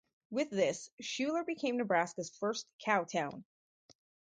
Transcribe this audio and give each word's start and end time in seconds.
With 0.31 0.49
this, 0.49 0.89
Schuyler 0.99 1.43
became 1.43 1.77
Nebraska's 1.77 2.31
first 2.39 2.65
"cow 2.79 3.03
town". 3.03 3.45